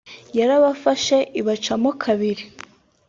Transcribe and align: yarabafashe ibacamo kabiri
yarabafashe 0.37 1.17
ibacamo 1.39 1.89
kabiri 2.03 2.43